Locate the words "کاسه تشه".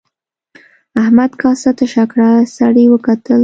1.41-2.03